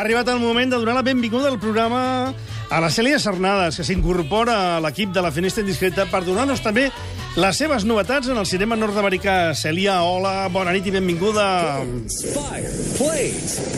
Ha 0.00 0.02
arribat 0.06 0.30
el 0.32 0.38
moment 0.40 0.70
de 0.72 0.78
donar 0.80 0.94
la 0.96 1.02
benvinguda 1.04 1.50
al 1.50 1.58
programa 1.60 2.32
a 2.72 2.78
la 2.80 2.88
Cèlia 2.88 3.18
Sarnades, 3.20 3.76
que 3.76 3.84
s'incorpora 3.84 4.54
a 4.56 4.78
l'equip 4.80 5.10
de 5.12 5.20
la 5.20 5.28
Finestra 5.28 5.60
Indiscreta 5.60 6.06
per 6.08 6.22
donar-nos 6.24 6.62
també 6.64 6.86
les 7.36 7.56
seves 7.56 7.84
novetats 7.86 8.28
en 8.28 8.38
el 8.40 8.46
cinema 8.46 8.76
nord-americà. 8.76 9.52
Cèlia, 9.54 10.00
hola, 10.02 10.48
bona 10.50 10.72
nit 10.74 10.86
i 10.86 10.94
benvinguda. 10.94 11.46
Fire. 12.32 12.72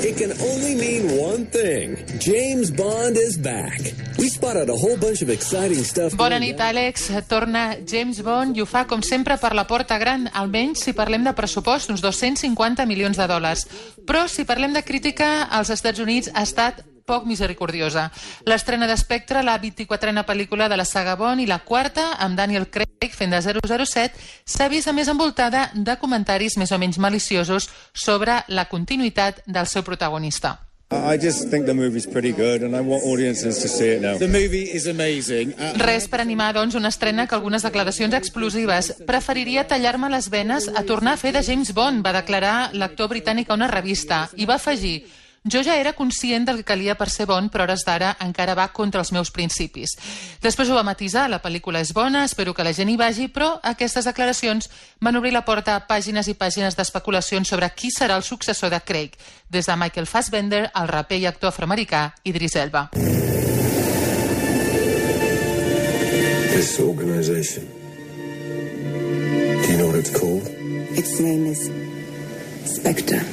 It 0.03 0.17
can 0.19 0.33
only 0.41 0.75
mean 0.75 1.19
one 1.19 1.47
thing. 1.47 1.97
James 2.19 2.71
Bond 2.71 3.17
is 3.17 3.37
back. 3.37 3.93
We 4.19 4.29
spotted 4.29 4.69
a 4.69 4.75
whole 4.75 4.97
bunch 4.97 5.23
of 5.23 5.31
exciting 5.31 5.85
stuff. 5.85 6.17
Bona 6.17 6.39
nit, 6.39 6.61
Àlex. 6.61 7.11
Torna 7.29 7.77
James 7.87 8.23
Bond 8.23 8.57
i 8.57 8.65
ho 8.65 8.67
fa, 8.67 8.87
com 8.87 9.03
sempre, 9.03 9.37
per 9.39 9.55
la 9.55 9.67
porta 9.67 9.99
gran, 9.99 10.29
almenys 10.33 10.83
si 10.87 10.97
parlem 10.97 11.25
de 11.25 11.35
pressupost, 11.37 11.91
uns 11.91 12.03
250 12.03 12.87
milions 12.87 13.21
de 13.21 13.29
dòlars. 13.31 13.67
Però 14.07 14.27
si 14.29 14.47
parlem 14.49 14.73
de 14.75 14.83
crítica, 14.83 15.45
als 15.51 15.71
Estats 15.71 16.03
Units 16.03 16.33
ha 16.35 16.43
estat 16.43 16.83
poc 17.07 17.27
misericordiosa. 17.29 18.09
L'estrena 18.47 18.89
d'Espectre, 18.91 19.43
la 19.43 19.59
24a 19.61 20.25
pel·lícula 20.29 20.69
de 20.69 20.79
la 20.81 20.89
saga 20.89 21.17
Bond 21.17 21.43
i 21.43 21.47
la 21.51 21.61
quarta, 21.67 22.13
amb 22.19 22.39
Daniel 22.39 22.69
Craig 22.71 23.15
fent 23.17 23.35
de 23.35 23.43
007, 23.43 24.19
s'ha 24.45 24.69
vist 24.73 24.89
a 24.89 24.97
més 24.97 25.09
envoltada 25.13 25.71
de 25.75 25.97
comentaris 26.01 26.59
més 26.59 26.73
o 26.73 26.79
menys 26.79 26.99
maliciosos 26.99 27.71
sobre 27.93 28.43
la 28.49 28.69
continuïtat 28.71 29.43
del 29.47 29.67
seu 29.67 29.83
protagonista. 29.83 30.59
I 30.93 31.17
just 31.17 31.49
think 31.49 31.65
the 31.65 31.75
movie's 31.75 32.07
pretty 32.07 32.33
good, 32.33 32.63
and 32.63 32.77
I 32.77 32.81
want 32.81 33.03
audiences 33.05 33.59
to 33.61 33.69
see 33.69 33.97
it 33.97 34.03
now. 34.03 34.19
The 34.19 34.29
movie 34.29 34.69
is 34.69 34.87
amazing. 34.87 35.55
Uh, 35.57 35.73
Res 35.81 36.07
per 36.09 36.21
animar, 36.21 36.53
doncs, 36.53 36.77
una 36.77 36.91
estrena 36.93 37.27
que 37.27 37.35
algunes 37.35 37.65
declaracions 37.65 38.15
explosives. 38.15 38.93
Preferiria 39.09 39.65
tallar-me 39.67 40.11
les 40.13 40.29
venes 40.29 40.69
a 40.69 40.85
tornar 40.85 41.17
a 41.17 41.21
fer 41.23 41.33
de 41.33 41.43
James 41.43 41.73
Bond, 41.73 42.05
va 42.05 42.13
declarar 42.13 42.75
l'actor 42.77 43.09
britànic 43.09 43.49
a 43.51 43.57
una 43.57 43.71
revista. 43.73 44.27
I 44.37 44.45
va 44.45 44.59
afegir, 44.61 45.07
jo 45.45 45.63
ja 45.63 45.77
era 45.77 45.93
conscient 45.93 46.47
del 46.47 46.57
que 46.61 46.65
calia 46.65 46.95
per 46.95 47.09
ser 47.11 47.27
bon, 47.27 47.49
però 47.51 47.65
hores 47.65 47.83
d'ara 47.85 48.13
encara 48.23 48.55
va 48.55 48.69
contra 48.73 49.01
els 49.03 49.11
meus 49.13 49.33
principis. 49.35 49.97
Després 50.43 50.71
ho 50.71 50.77
va 50.79 50.87
matisar, 50.87 51.29
la 51.31 51.43
pel·lícula 51.43 51.81
és 51.83 51.93
bona, 51.93 52.25
espero 52.25 52.55
que 52.55 52.63
la 52.63 52.73
gent 52.73 52.89
hi 52.93 52.97
vagi, 52.97 53.27
però 53.29 53.59
aquestes 53.63 54.07
declaracions 54.07 54.71
van 55.01 55.17
obrir 55.19 55.33
la 55.33 55.45
porta 55.45 55.75
a 55.75 55.87
pàgines 55.89 56.29
i 56.31 56.37
pàgines 56.39 56.79
d'especulacions 56.79 57.49
sobre 57.49 57.71
qui 57.75 57.91
serà 57.91 58.17
el 58.17 58.23
successor 58.23 58.71
de 58.71 58.81
Craig, 58.81 59.19
des 59.51 59.67
de 59.67 59.77
Michael 59.77 60.07
Fassbender 60.07 60.71
al 60.75 60.89
raper 60.89 61.19
i 61.19 61.27
actor 61.27 61.51
afroamericà 61.51 62.13
Idris 62.23 62.57
Elba. 62.57 62.91
This 66.53 66.79
organization. 66.79 67.67
Do 69.63 69.69
you 69.73 69.79
know 69.79 69.89
what 69.89 69.97
it's 69.97 70.11
called? 70.11 70.47
Its 70.95 71.19
name 71.19 71.47
is 71.47 71.71
Spectre. 72.65 73.25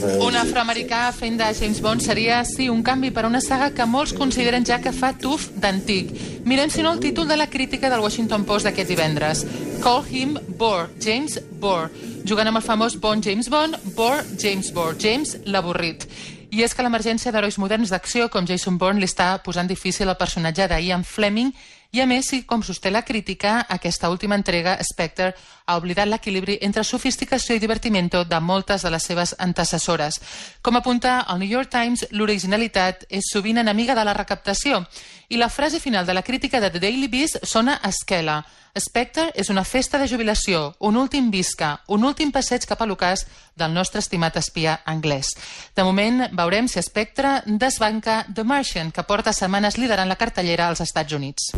Un 0.00 0.36
afroamericà 0.38 1.10
fent 1.12 1.36
de 1.36 1.46
James 1.58 1.80
Bond 1.84 2.00
seria, 2.00 2.38
sí, 2.48 2.70
un 2.72 2.80
canvi 2.82 3.10
per 3.12 3.26
a 3.26 3.28
una 3.28 3.42
saga 3.44 3.68
que 3.76 3.84
molts 3.84 4.14
consideren 4.16 4.64
ja 4.64 4.78
que 4.80 4.94
fa 4.96 5.10
tuf 5.12 5.50
d'antic. 5.60 6.14
Mirem, 6.48 6.70
si 6.72 6.80
no, 6.80 6.94
el 6.94 7.02
títol 7.04 7.28
de 7.28 7.36
la 7.36 7.50
crítica 7.52 7.90
del 7.92 8.00
Washington 8.00 8.46
Post 8.48 8.64
d'aquest 8.64 8.88
divendres. 8.88 9.44
Call 9.84 10.06
him 10.08 10.38
Bore, 10.56 10.88
James 11.04 11.36
Bore. 11.60 11.90
Jugant 12.24 12.48
amb 12.48 12.62
el 12.62 12.64
famós 12.64 12.96
Bond 12.96 13.24
James 13.24 13.50
Bond, 13.52 13.76
Bore 13.96 14.24
James 14.40 14.72
Bore, 14.72 14.96
James 14.98 15.36
l'avorrit. 15.44 16.06
I 16.50 16.64
és 16.64 16.72
que 16.74 16.82
l'emergència 16.82 17.30
d'herois 17.30 17.60
moderns 17.60 17.92
d'acció 17.92 18.30
com 18.32 18.48
Jason 18.48 18.78
Bourne 18.80 18.98
li 18.98 19.06
està 19.06 19.36
posant 19.44 19.68
difícil 19.68 20.08
al 20.08 20.18
personatge 20.18 20.66
d'Ian 20.66 21.04
Fleming 21.04 21.52
i 21.92 22.00
a 22.00 22.06
més, 22.06 22.28
si, 22.30 22.44
com 22.46 22.62
sosté 22.62 22.90
la 22.90 23.02
crítica, 23.02 23.66
aquesta 23.68 24.10
última 24.10 24.36
entrega, 24.38 24.76
Spectre, 24.86 25.32
ha 25.66 25.76
oblidat 25.78 26.06
l'equilibri 26.06 26.58
entre 26.62 26.84
sofisticació 26.86 27.56
i 27.56 27.62
divertimento 27.62 28.22
de 28.24 28.40
moltes 28.40 28.86
de 28.86 28.92
les 28.94 29.08
seves 29.10 29.34
antecessores. 29.38 30.20
Com 30.62 30.78
apunta 30.78 31.24
el 31.28 31.42
New 31.42 31.50
York 31.50 31.70
Times, 31.74 32.06
l'originalitat 32.14 33.08
és 33.10 33.32
sovint 33.32 33.58
enemiga 33.58 33.98
de 33.98 34.06
la 34.06 34.14
recaptació 34.14 34.84
i 35.30 35.38
la 35.38 35.50
frase 35.50 35.80
final 35.80 36.06
de 36.06 36.14
la 36.14 36.22
crítica 36.22 36.60
de 36.60 36.70
The 36.70 36.80
Daily 36.82 37.08
Beast 37.08 37.44
sona 37.46 37.80
a 37.82 37.90
esquela. 37.90 38.44
Spectre 38.78 39.32
és 39.34 39.48
una 39.50 39.64
festa 39.66 39.98
de 39.98 40.06
jubilació, 40.06 40.76
un 40.86 40.96
últim 40.96 41.30
visca, 41.30 41.80
un 41.90 42.04
últim 42.06 42.30
passeig 42.30 42.66
cap 42.70 42.82
a 42.82 42.86
l'ocàs 42.86 43.24
del 43.58 43.74
nostre 43.74 43.98
estimat 43.98 44.36
espia 44.38 44.76
anglès. 44.86 45.32
De 45.74 45.82
moment, 45.82 46.28
veurem 46.38 46.68
si 46.70 46.82
Spectre 46.82 47.40
desbanca 47.46 48.24
The 48.32 48.44
Martian, 48.46 48.92
que 48.94 49.02
porta 49.02 49.34
setmanes 49.34 49.78
liderant 49.78 50.08
la 50.08 50.18
cartellera 50.18 50.68
als 50.68 50.84
Estats 50.86 51.18
Units. 51.18 51.50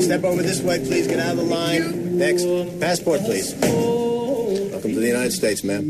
Step 0.00 0.24
over 0.24 0.42
this 0.42 0.60
way, 0.62 0.78
please. 0.78 1.06
Get 1.06 1.18
out 1.18 1.32
of 1.32 1.36
the 1.38 1.44
line. 1.44 2.18
Next. 2.18 2.44
Passport, 2.80 3.20
please. 3.20 3.54
Welcome 3.54 4.92
to 4.94 5.00
the 5.00 5.06
United 5.06 5.32
States, 5.32 5.62
ma'am. 5.64 5.84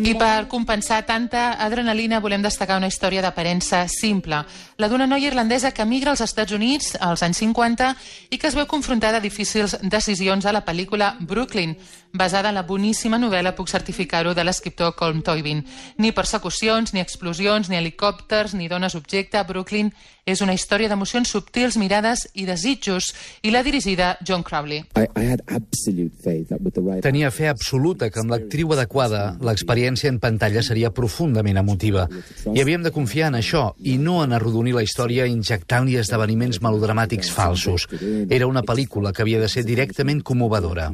I 0.00 0.14
per 0.16 0.46
compensar 0.48 1.02
tanta 1.04 1.58
adrenalina 1.60 2.20
volem 2.24 2.40
destacar 2.40 2.78
una 2.80 2.88
història 2.88 3.20
d'aparença 3.20 3.82
simple. 3.88 4.38
La 4.80 4.88
d'una 4.88 5.06
noia 5.06 5.28
irlandesa 5.28 5.74
que 5.76 5.84
migra 5.84 6.14
als 6.14 6.22
Estats 6.24 6.54
Units 6.56 6.94
als 7.00 7.22
anys 7.22 7.42
50 7.42 7.90
i 8.30 8.38
que 8.38 8.48
es 8.48 8.56
veu 8.56 8.66
confrontada 8.66 9.18
a 9.18 9.24
difícils 9.24 9.76
decisions 9.82 10.46
a 10.46 10.54
la 10.56 10.64
pel·lícula 10.64 11.16
Brooklyn, 11.20 11.76
basada 12.12 12.48
en 12.48 12.56
la 12.56 12.64
boníssima 12.66 13.18
novel·la, 13.20 13.52
puc 13.54 13.68
certificar-ho, 13.68 14.32
de 14.34 14.44
l'escriptor 14.44 14.94
Colm 14.96 15.20
Toibin. 15.22 15.64
Ni 15.98 16.12
persecucions, 16.12 16.94
ni 16.94 17.00
explosions, 17.00 17.68
ni 17.68 17.76
helicòpters, 17.76 18.54
ni 18.54 18.68
dones 18.68 18.96
objecte. 18.96 19.44
Brooklyn 19.46 19.92
és 20.24 20.40
una 20.40 20.54
història 20.54 20.88
d'emocions 20.88 21.28
subtils, 21.28 21.76
mirades 21.76 22.26
i 22.34 22.46
desitjos, 22.46 23.12
i 23.42 23.50
l'ha 23.50 23.62
dirigida 23.66 24.16
John 24.24 24.42
Crowley. 24.46 24.84
I, 24.96 25.06
I 25.16 25.36
right 25.36 27.02
Tenia 27.02 27.30
fe 27.34 27.48
absoluta 27.48 28.10
que 28.10 28.20
amb 28.20 28.32
l'actriu 28.32 28.72
adequada 28.74 29.36
l'experiència 29.44 29.89
en 30.10 30.18
pantalla 30.20 30.62
seria 30.62 30.90
profundament 30.94 31.58
emotiva. 31.58 32.06
I 32.54 32.60
havíem 32.62 32.82
de 32.84 32.92
confiar 32.94 33.30
en 33.30 33.38
això 33.40 33.70
i 33.82 33.96
no 33.98 34.20
en 34.24 34.32
arrodonir 34.36 34.74
la 34.76 34.84
història 34.86 35.26
injectant-li 35.26 35.96
esdeveniments 36.00 36.60
melodramàtics 36.62 37.32
falsos. 37.34 37.86
Era 38.28 38.46
una 38.46 38.62
pel·lícula 38.62 39.12
que 39.12 39.22
havia 39.22 39.40
de 39.40 39.48
ser 39.48 39.64
directament 39.64 40.22
commovedora. 40.22 40.90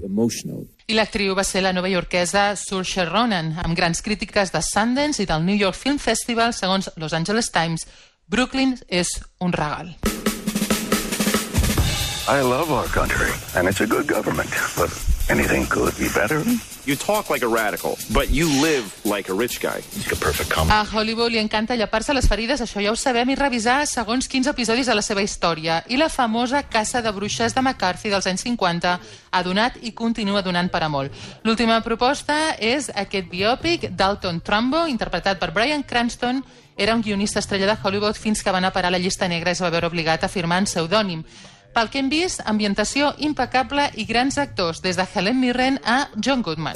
I 0.87 0.95
l'actriu 0.95 1.34
va 1.34 1.45
ser 1.45 1.65
la 1.67 1.75
nova 1.77 1.91
iorquesa 1.91 2.55
Saoirse 2.57 3.05
Ronan, 3.09 3.57
amb 3.65 3.77
grans 3.77 4.03
crítiques 4.03 4.53
de 4.55 4.62
Sundance 4.62 5.23
i 5.23 5.27
del 5.27 5.45
New 5.45 5.57
York 5.57 5.77
Film 5.77 5.99
Festival, 5.99 6.55
segons 6.55 6.91
Los 6.97 7.13
Angeles 7.13 7.51
Times. 7.51 7.89
Brooklyn 8.27 8.78
és 8.89 9.13
un 9.41 9.53
regal. 9.53 9.95
I 12.29 12.41
love 12.41 12.73
our 12.73 12.87
country, 12.87 13.31
and 13.55 13.69
it's 13.69 13.81
a 13.81 13.87
good 13.87 14.09
government, 14.09 14.51
but 14.77 14.91
anything 15.31 15.65
could 15.67 15.97
be 15.97 16.09
better. 16.09 16.43
You 16.85 16.97
talk 16.97 17.31
like 17.31 17.43
a 17.43 17.49
radical, 17.49 17.97
but 18.13 18.31
you 18.31 18.49
live 18.61 18.85
like 19.05 19.29
a 19.29 19.33
rich 19.33 19.61
guy. 19.61 19.79
It's 19.95 20.11
a 20.11 20.17
perfect 20.17 20.51
combo. 20.51 20.75
A 20.75 20.83
Hollywood 20.83 21.31
li 21.31 21.39
encanta 21.39 21.77
llepar-se 21.79 22.13
les 22.19 22.27
ferides, 22.27 22.59
això 22.61 22.83
ja 22.83 22.91
ho 22.91 22.99
sabem, 22.99 23.31
i 23.31 23.39
revisar 23.39 23.87
segons 23.87 24.27
quins 24.27 24.51
episodis 24.51 24.91
de 24.91 24.99
la 24.99 25.07
seva 25.07 25.23
història. 25.23 25.85
I 25.87 26.03
la 26.03 26.11
famosa 26.11 26.65
caça 26.67 26.99
de 26.99 27.15
bruixes 27.15 27.55
de 27.55 27.63
McCarthy 27.63 28.11
dels 28.11 28.27
anys 28.27 28.43
50 28.43 28.99
ha 29.31 29.47
donat 29.47 29.79
i 29.87 29.95
continua 29.95 30.43
donant 30.43 30.67
per 30.67 30.83
a 30.83 30.91
molt. 30.91 31.15
L'última 31.47 31.79
proposta 31.87 32.57
és 32.59 32.91
aquest 32.91 33.31
biòpic 33.31 33.93
d'Alton 33.95 34.43
Trumbo, 34.43 34.89
interpretat 34.91 35.39
per 35.39 35.55
Brian 35.55 35.87
Cranston, 35.87 36.43
era 36.77 36.95
un 36.95 37.03
guionista 37.03 37.39
estrella 37.39 37.71
de 37.71 37.79
Hollywood 37.81 38.19
fins 38.19 38.43
que 38.43 38.51
va 38.51 38.59
anar 38.59 38.75
a 38.75 38.75
parar 38.75 38.91
a 38.91 38.99
la 38.99 38.99
llista 38.99 39.29
negra 39.29 39.51
i 39.51 39.57
es 39.57 39.63
va 39.63 39.71
veure 39.71 39.87
obligat 39.87 40.27
a 40.27 40.29
firmar 40.29 40.59
en 40.59 40.67
pseudònim. 40.67 41.23
Pel 41.77 41.91
que 41.93 42.01
hem 42.01 42.07
vist, 42.09 42.41
ambientació 42.49 43.11
impecable 43.27 43.83
i 44.01 44.07
grans 44.09 44.39
actors, 44.41 44.79
des 44.81 44.97
de 44.97 45.05
Helen 45.13 45.37
Mirren 45.43 45.77
a 45.85 46.07
John 46.25 46.41
Goodman. 46.41 46.73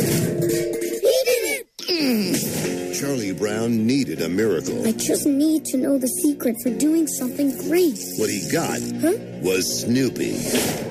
Charlie 2.93 3.33
Brown 3.33 3.87
needed 3.87 4.21
a 4.21 4.29
miracle. 4.29 4.87
I 4.87 4.93
just 4.93 5.25
need 5.25 5.65
to 5.73 5.79
know 5.79 5.97
the 5.97 6.13
secret 6.21 6.57
for 6.63 6.69
doing 6.77 7.09
something 7.09 7.49
great. 7.65 7.97
What 8.19 8.29
he 8.29 8.45
got 8.53 8.79
Huh? 9.01 9.17
was 9.41 9.65
Snoopy. 9.81 10.90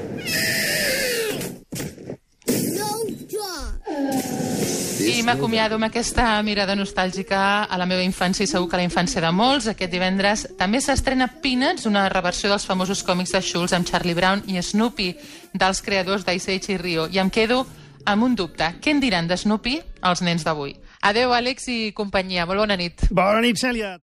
I 5.20 5.24
m'acomiado 5.28 5.76
amb 5.76 5.84
aquesta 5.84 6.38
mirada 6.48 6.78
nostàlgica 6.80 7.40
a 7.68 7.78
la 7.82 7.84
meva 7.90 8.06
infància 8.06 8.46
i 8.46 8.48
segur 8.48 8.70
que 8.72 8.78
a 8.78 8.80
la 8.80 8.86
infància 8.86 9.20
de 9.20 9.34
molts. 9.36 9.68
Aquest 9.68 9.92
divendres 9.92 10.46
també 10.56 10.80
s'estrena 10.80 11.28
Peanuts, 11.44 11.84
una 11.90 12.06
reversió 12.08 12.48
dels 12.48 12.64
famosos 12.64 13.04
còmics 13.04 13.36
de 13.36 13.44
Schulz 13.44 13.76
amb 13.76 13.90
Charlie 13.90 14.16
Brown 14.16 14.46
i 14.48 14.56
Snoopy, 14.64 15.12
dels 15.52 15.84
creadors 15.84 16.24
d'Ice 16.24 16.56
Age 16.56 16.72
i 16.72 16.80
Rio. 16.80 17.10
I 17.12 17.20
em 17.20 17.28
quedo 17.28 17.66
amb 18.06 18.30
un 18.32 18.40
dubte. 18.40 18.78
Què 18.80 18.96
en 18.96 19.04
diran 19.04 19.28
de 19.28 19.36
Snoopy 19.36 19.82
els 20.08 20.24
nens 20.24 20.48
d'avui? 20.48 20.78
Adeu, 21.04 21.36
Àlex 21.36 21.68
i 21.68 21.82
companyia. 21.92 22.48
Molt 22.48 22.64
bona 22.64 22.80
nit. 22.80 23.10
Bona 23.12 23.44
nit, 23.44 23.60
Cèlia. 23.60 23.98